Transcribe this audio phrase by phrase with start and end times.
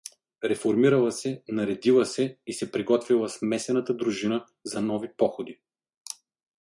[0.43, 5.61] Реформирала се, наредила се и се приготвила смесената дружина за нови походи.